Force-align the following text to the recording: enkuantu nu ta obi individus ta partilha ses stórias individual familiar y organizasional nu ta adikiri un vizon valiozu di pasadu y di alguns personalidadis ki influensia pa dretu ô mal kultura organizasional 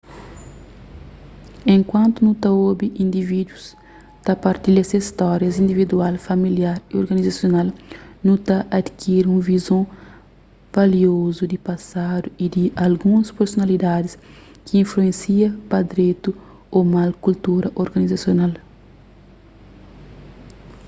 enkuantu 1.73 2.17
nu 2.25 2.33
ta 2.43 2.49
obi 2.69 2.87
individus 3.03 3.63
ta 4.25 4.33
partilha 4.45 4.83
ses 4.89 5.05
stórias 5.11 5.61
individual 5.63 6.13
familiar 6.29 6.75
y 6.93 6.95
organizasional 7.03 7.67
nu 8.25 8.33
ta 8.47 8.57
adikiri 8.77 9.27
un 9.35 9.41
vizon 9.51 9.83
valiozu 10.75 11.43
di 11.51 11.57
pasadu 11.67 12.27
y 12.43 12.45
di 12.55 12.63
alguns 12.85 13.27
personalidadis 13.39 14.13
ki 14.65 14.73
influensia 14.83 15.47
pa 15.69 15.77
dretu 15.91 16.31
ô 16.75 16.77
mal 16.93 17.09
kultura 17.25 17.67
organizasional 17.83 18.53